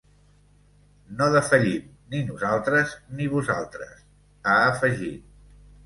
No 1.19 1.27
defallim, 1.35 1.93
ni 2.15 2.23
nosaltres 2.31 2.97
ni 3.21 3.31
vosaltres, 3.37 3.97
ha 4.49 4.61
afegit. 4.75 5.33